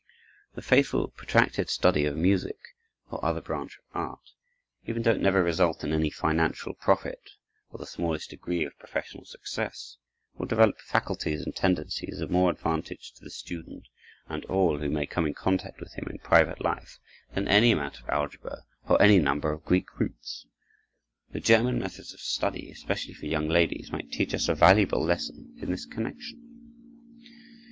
The 0.55 0.63
faithful, 0.63 1.09
protracted 1.09 1.69
study 1.69 2.05
of 2.05 2.17
music, 2.17 2.57
or 3.11 3.23
other 3.23 3.39
branch 3.39 3.77
of 3.77 3.85
art, 3.95 4.31
even 4.87 5.03
though 5.03 5.11
it 5.11 5.21
never 5.21 5.43
result 5.43 5.83
in 5.83 5.93
any 5.93 6.09
financial 6.09 6.73
profit 6.73 7.21
or 7.69 7.77
the 7.77 7.85
smallest 7.85 8.31
degree 8.31 8.63
of 8.65 8.75
professional 8.79 9.25
success, 9.25 9.97
will 10.33 10.47
develop 10.47 10.79
faculties 10.79 11.43
and 11.43 11.55
tendencies 11.55 12.19
of 12.19 12.31
more 12.31 12.49
advantage 12.49 13.11
to 13.11 13.23
the 13.23 13.29
student 13.29 13.89
and 14.27 14.41
to 14.41 14.47
all 14.47 14.79
who 14.79 14.89
may 14.89 15.05
come 15.05 15.27
in 15.27 15.35
contact 15.35 15.79
with 15.79 15.93
him 15.93 16.07
in 16.09 16.17
private 16.17 16.61
life, 16.63 16.97
than 17.35 17.47
any 17.47 17.71
amount 17.71 17.99
of 17.99 18.09
algebra, 18.09 18.63
or 18.89 18.99
any 18.99 19.19
number 19.19 19.51
of 19.51 19.63
Greek 19.65 19.99
roots. 19.99 20.47
The 21.29 21.39
German 21.39 21.77
methods 21.77 22.11
of 22.11 22.21
study, 22.21 22.71
especially 22.71 23.13
for 23.13 23.27
young 23.27 23.47
ladies, 23.47 23.91
might 23.91 24.11
teach 24.11 24.33
us 24.33 24.49
a 24.49 24.55
valuable 24.55 25.03
lesson 25.05 25.55
in 25.61 25.69
this 25.69 25.85
connection. 25.85 26.73